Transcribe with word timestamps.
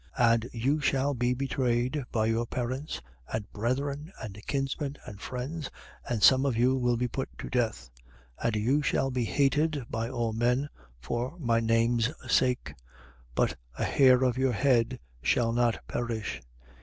21:16. 0.17 0.33
And 0.33 0.49
you 0.51 0.79
shall 0.81 1.13
be 1.13 1.33
betrayed 1.35 2.03
by 2.11 2.25
your 2.25 2.47
parents 2.47 3.03
and 3.31 3.53
brethren 3.53 4.11
and 4.19 4.41
kinsmen 4.47 4.97
and 5.05 5.21
friends: 5.21 5.69
and 6.09 6.23
some 6.23 6.43
of 6.43 6.57
you 6.57 6.73
they 6.73 6.81
will 6.83 6.97
put 7.09 7.29
to 7.37 7.51
death. 7.51 7.91
21:17. 8.41 8.45
And 8.47 8.55
you 8.55 8.81
shall 8.81 9.11
be 9.11 9.25
hated 9.25 9.85
by 9.91 10.09
all 10.09 10.33
men 10.33 10.69
for 10.99 11.35
my 11.37 11.59
name's 11.59 12.09
sake. 12.27 12.73
21:18. 13.35 13.35
But 13.35 13.55
a 13.77 13.83
hair 13.83 14.23
of 14.23 14.39
your 14.39 14.53
head 14.53 14.99
shall 15.21 15.51
not 15.51 15.77
perish. 15.87 16.41